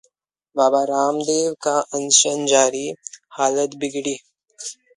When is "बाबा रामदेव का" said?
0.55-1.75